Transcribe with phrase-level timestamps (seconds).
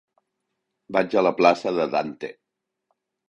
[0.97, 2.31] Vaig a la plaça de Dante.